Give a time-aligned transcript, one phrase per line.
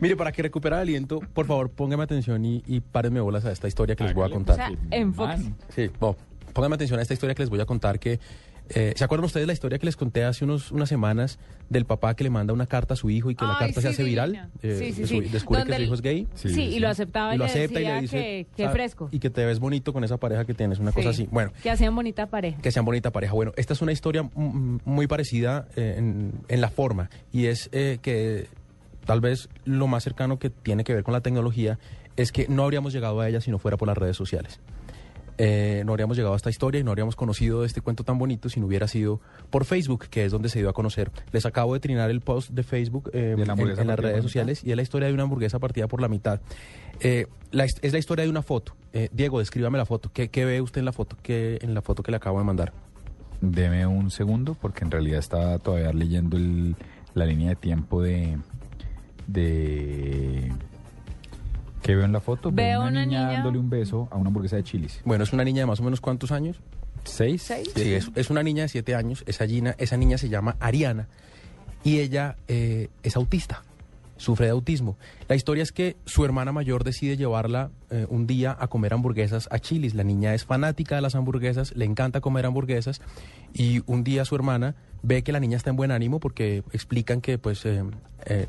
[0.00, 3.52] Mire, para que recupere el aliento, por favor, póngame atención y, y párenme bolas a
[3.52, 4.54] esta historia que les voy a contar.
[4.54, 5.52] O sea, enfóquese.
[5.74, 6.16] Sí, bueno,
[6.52, 8.20] pónganme atención a esta historia que les voy a contar que...
[8.70, 11.38] eh, ¿Se acuerdan ustedes la historia que les conté hace unos, unas semanas
[11.70, 13.80] del papá que le manda una carta a su hijo y que la carta sí,
[13.82, 14.26] se hace divina.
[14.26, 14.50] viral?
[14.62, 15.30] Eh, Sí, sí, su-.
[15.32, 16.26] Descubre que su hijo es gay.
[16.34, 18.70] Sí, Sí, y lo aceptaba y, y lo acepta y le dice que, que "Ah,
[18.70, 19.08] fresco.
[19.10, 21.22] y que te ves bonito con esa pareja que tienes, una cosa Sí.
[21.24, 21.28] así.
[21.32, 22.60] Bueno, Que hacían bonita pareja.
[22.60, 23.32] que sean bonita pareja.
[23.34, 27.98] Bueno, esta es una historia muy parecida eh, en, en la forma y es eh,
[28.02, 28.46] que
[29.08, 31.78] tal vez lo más cercano que tiene que ver con la tecnología
[32.18, 34.60] es que no habríamos llegado a ella si no fuera por las redes sociales.
[35.38, 38.50] Eh, no habríamos llegado a esta historia y no habríamos conocido este cuento tan bonito
[38.50, 41.10] si no hubiera sido por Facebook, que es donde se dio a conocer.
[41.32, 44.62] Les acabo de trinar el post de Facebook eh, De la en, las redes sociales
[44.62, 46.42] y es la historia de una hamburguesa partida por la mitad.
[47.00, 48.74] Eh, la es la historia de una foto.
[49.12, 50.10] Diego, descríbame la foto.
[50.12, 52.44] ¿Qué, qué ve usted en la foto que, en la foto que le acabo de
[52.44, 52.74] mandar?
[53.40, 56.76] Deme un segundo porque en realidad estaba todavía leyendo el-
[57.14, 58.36] la línea de tiempo de...
[59.28, 60.52] de
[61.82, 62.50] ¿Qué veo en la foto?
[62.52, 65.00] Veo una niña- dándole un beso a una hamburguesa de chilis.
[65.04, 66.60] Bueno, es una niña de más o menos cuántos años.
[67.04, 67.42] ¿Seis?
[67.42, 67.70] ¿Seis?
[67.74, 69.22] Sí, es, es una niña de siete años.
[69.26, 71.06] Esa, niña- esa niña se llama Ariana
[71.84, 73.62] y ella eh, es autista,
[74.18, 74.98] sufre de autismo.
[75.28, 79.48] La historia es que su hermana mayor decide llevarla eh, un día a comer hamburguesas
[79.50, 79.94] a Chili's.
[79.94, 83.00] La niña es fanática de las hamburguesas, le encanta comer hamburguesas
[83.54, 87.20] y un día su hermana ve que la niña está en buen ánimo porque explican
[87.20, 87.82] que pues eh,
[88.26, 88.46] eh,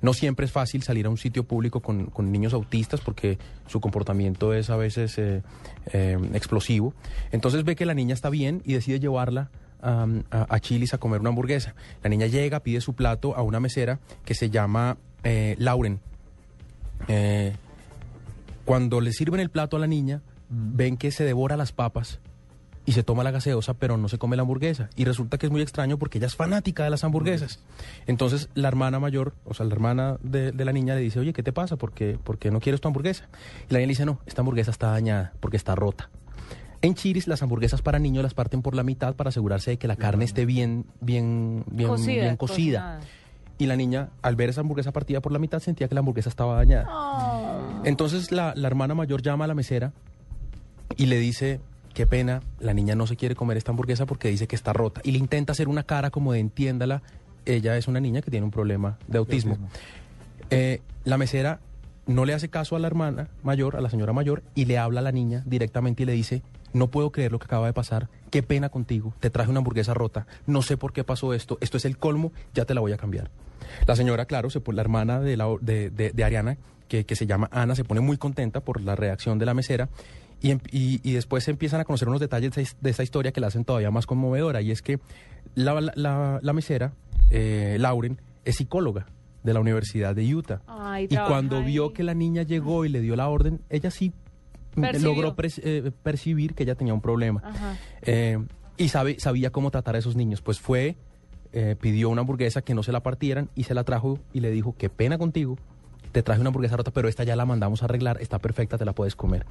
[0.00, 3.80] no siempre es fácil salir a un sitio público con, con niños autistas porque su
[3.80, 5.20] comportamiento es a veces
[6.32, 6.94] explosivo.
[7.30, 11.30] Entonces ve que la niña está bien y decide llevarla a, Chili's a comer una
[11.30, 11.74] hamburguesa.
[12.02, 16.00] La niña llega, pide su plato a una mesera que se llama eh, Lauren.
[17.06, 17.54] Eh,
[18.64, 22.20] cuando le sirven el plato a la niña, ven que se devora las papas
[22.84, 24.88] y se toma la gaseosa, pero no se come la hamburguesa.
[24.96, 27.60] Y resulta que es muy extraño porque ella es fanática de las hamburguesas.
[28.06, 31.34] Entonces la hermana mayor, o sea, la hermana de, de la niña le dice, oye,
[31.34, 31.76] ¿qué te pasa?
[31.76, 33.28] ¿Por qué, por qué no quieres tu hamburguesa?
[33.68, 36.08] Y la niña le dice, no, esta hamburguesa está dañada porque está rota.
[36.80, 39.88] En Chiris las hamburguesas para niños las parten por la mitad para asegurarse de que
[39.88, 42.80] la carne esté bien, bien, bien Cocida, bien cocida.
[42.80, 43.00] cocinada.
[43.58, 46.28] Y la niña, al ver esa hamburguesa partida por la mitad, sentía que la hamburguesa
[46.28, 46.86] estaba dañada.
[46.88, 47.82] Oh.
[47.84, 49.92] Entonces la, la hermana mayor llama a la mesera
[50.96, 51.60] y le dice,
[51.94, 55.00] qué pena, la niña no se quiere comer esta hamburguesa porque dice que está rota.
[55.02, 57.02] Y le intenta hacer una cara como de entiéndala,
[57.44, 59.54] ella es una niña que tiene un problema de autismo.
[59.54, 59.70] autismo.
[60.50, 61.58] Eh, la mesera
[62.06, 65.00] no le hace caso a la hermana mayor, a la señora mayor, y le habla
[65.00, 66.42] a la niña directamente y le dice,
[66.72, 69.94] no puedo creer lo que acaba de pasar, qué pena contigo, te traje una hamburguesa
[69.94, 72.92] rota, no sé por qué pasó esto, esto es el colmo, ya te la voy
[72.92, 73.30] a cambiar.
[73.86, 76.56] La señora, claro, se pone, la hermana de, la, de, de- de Ariana,
[76.88, 79.88] que, que se llama Ana, se pone muy contenta por la reacción de la mesera.
[80.40, 83.40] Y, em- y- y después se empiezan a conocer unos detalles de, esta historia que
[83.40, 84.62] la hacen todavía más conmovedora.
[84.62, 84.98] Y es que
[85.54, 86.92] la, la- mesera,
[87.30, 89.06] eh, Lauren, es psicóloga
[89.42, 90.62] de la Universidad de Utah.
[90.66, 94.12] Ay, y cuando vio que la niña llegó y le dio la orden, ella sí
[94.82, 95.12] Percibió.
[95.14, 97.42] logró pres- eh, percibir que ella tenía un problema.
[97.44, 97.76] Ajá.
[98.02, 98.38] Eh,
[98.76, 100.40] y sabe, sabía cómo tratar a esos niños.
[100.40, 100.96] Pues fue,
[101.52, 104.50] eh, pidió una hamburguesa que no se la partieran y se la trajo y le
[104.50, 105.56] dijo, qué pena contigo,
[106.12, 108.84] te traje una hamburguesa rota, pero esta ya la mandamos a arreglar, está perfecta, te
[108.84, 109.44] la puedes comer.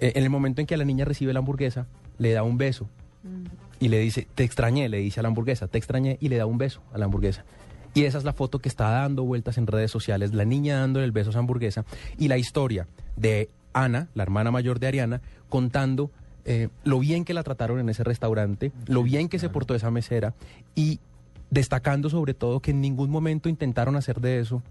[0.00, 1.86] Eh, en el momento en que la niña recibe la hamburguesa,
[2.18, 2.88] le da un beso
[3.80, 6.46] y le dice, te extrañé, le dice a la hamburguesa, te extrañé y le da
[6.46, 7.44] un beso a la hamburguesa.
[7.94, 11.06] Y esa es la foto que está dando vueltas en redes sociales, la niña dándole
[11.06, 11.84] el beso a esa hamburguesa
[12.18, 15.20] y la historia de Ana, la hermana mayor de Ariana,
[15.50, 16.10] contando
[16.46, 19.90] eh, lo bien que la trataron en ese restaurante, lo bien que se portó esa
[19.90, 20.34] mesera
[20.74, 20.98] y
[21.50, 24.62] destacando sobre todo que en ningún momento intentaron hacer de eso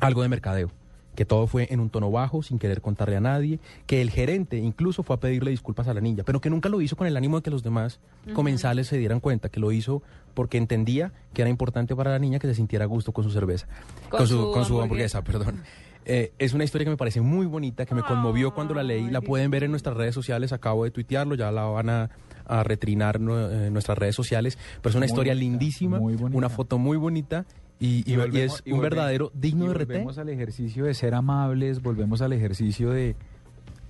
[0.00, 0.70] algo de mercadeo,
[1.18, 3.58] que todo fue en un tono bajo, sin querer contarle a nadie,
[3.88, 6.80] que el gerente incluso fue a pedirle disculpas a la niña, pero que nunca lo
[6.80, 7.98] hizo con el ánimo de que los demás
[8.34, 10.00] comensales se dieran cuenta, que lo hizo
[10.34, 13.32] porque entendía que era importante para la niña que se sintiera a gusto con su
[13.32, 13.66] cerveza,
[14.10, 15.18] Con con, su, su con su hamburguesa.
[15.18, 15.62] hamburguesa, perdón.
[16.04, 19.10] Eh, es una historia que me parece muy bonita, que me conmovió cuando la leí.
[19.10, 20.52] La pueden ver en nuestras redes sociales.
[20.52, 22.10] Acabo de tuitearlo, ya la van a,
[22.46, 24.56] a retrinar no- eh, nuestras redes sociales.
[24.80, 26.38] Pero es una Muy historia bonita, lindísima, muy bonita.
[26.38, 27.44] una foto muy bonita
[27.80, 29.86] y, y- y volvemos- es y un volvemos- verdadero digno de RT.
[29.92, 33.14] Volvemos al ejercicio de ser amables, volvemos al ejercicio de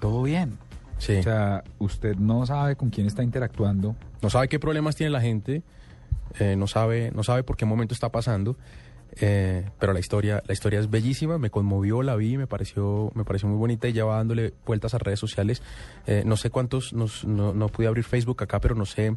[0.00, 0.58] todo bien.
[0.99, 1.17] Sí.
[1.17, 3.94] O sea, usted no sabe con quién está interactuando.
[4.20, 5.62] no sabe qué problemas tiene la gente,
[6.40, 8.56] eh, no sabe, no sabe por qué momento está pasando.
[9.20, 13.25] Eh, pero la historia, la historia es bellísima, me conmovió, la vi, me pareció, me
[13.25, 15.62] pareció muy bonita y ya va dándole vueltas a redes sociales.
[16.06, 19.16] Eh, no sé cuántos, nos- no, no pude abrir Facebook acá, pero no sé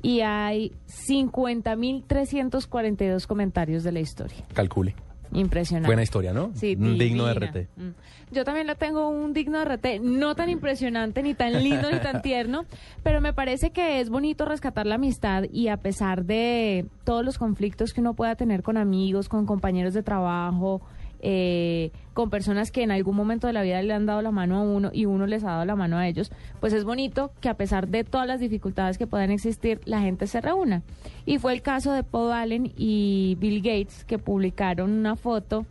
[0.05, 0.73] Y hay
[1.09, 4.39] 50.342 comentarios de la historia.
[4.53, 4.97] Calcule.
[5.35, 5.89] Impresionante.
[5.89, 6.53] Buena historia, ¿no?
[6.55, 7.35] Sí, digno de.
[7.35, 7.57] RT.
[7.77, 7.91] Mm.
[8.33, 11.99] Yo también le tengo un digno de RT, no tan impresionante, ni tan lindo, ni
[11.99, 12.65] tan tierno,
[13.03, 17.39] pero me parece que es bonito rescatar la amistad y a pesar de todos los
[17.39, 20.81] conflictos que uno pueda tener con amigos, con compañeros de trabajo,
[21.23, 24.59] eh, con personas que en algún momento de la vida le han dado la mano
[24.59, 26.31] a uno y uno les ha dado la mano a ellos,
[26.61, 30.27] pues es bonito que a pesar de todas las dificultades que puedan existir, la gente
[30.27, 30.83] se reúna.
[31.25, 35.65] Y fue el caso de Paul Allen y Bill Gates que publicaron una foto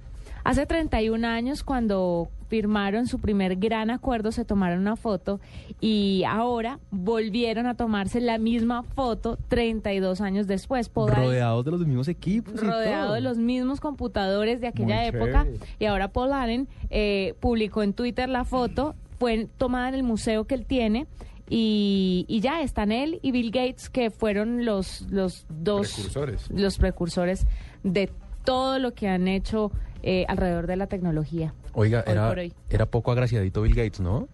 [0.43, 5.39] Hace 31 años, cuando firmaron su primer gran acuerdo, se tomaron una foto
[5.79, 10.91] y ahora volvieron a tomarse la misma foto 32 años después.
[10.93, 12.53] Rodeados de los mismos equipos.
[12.55, 13.13] y rodeado todo.
[13.15, 15.45] de los mismos computadores de aquella Muy época.
[15.45, 15.65] chévere.
[15.79, 20.43] Y ahora Paul Allen eh, publicó en Twitter la foto, fue tomada en el museo
[20.43, 21.07] que él tiene.
[21.49, 26.49] Y, y ya están él y Bill Gates, que fueron los, los dos Precursores.
[26.49, 27.47] los precursores
[27.83, 28.09] de
[28.43, 29.71] todo lo que han hecho
[30.03, 31.53] eh, alrededor de la tecnología.
[31.73, 32.35] Oiga, Hoy era,
[32.69, 34.27] era poco agraciadito Bill Gates, ¿no?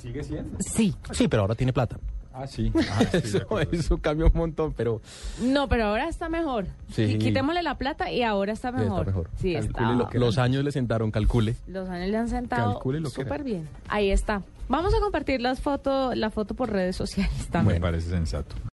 [0.00, 0.58] Sigue siendo.
[0.60, 0.94] Sí.
[1.12, 1.98] Sí, pero ahora tiene plata.
[2.38, 2.70] Ah, sí.
[2.90, 5.00] Ah, sí, eso, eso cambia un montón, pero
[5.40, 6.66] No, pero ahora está mejor.
[6.92, 7.04] Sí.
[7.14, 9.06] Qui- Quitémosle la plata y ahora está Ya está mejor.
[9.06, 9.30] mejor.
[9.40, 9.92] Sí, Calcule está.
[9.94, 11.56] lo que- los años le sentaron, calcule.
[11.66, 13.66] Los años le han sentado Calcule lo que súper bien.
[13.88, 14.42] Ahí está.
[14.68, 17.76] Vamos a compartir las fotos, la foto por redes sociales también.
[17.76, 18.56] Me parece sensato.